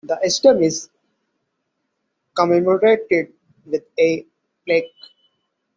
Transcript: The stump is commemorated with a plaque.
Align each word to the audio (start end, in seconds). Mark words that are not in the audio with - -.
The 0.03 0.17
stump 0.31 0.63
is 0.63 0.89
commemorated 2.35 3.33
with 3.67 3.83
a 3.99 4.25
plaque. 4.65 4.85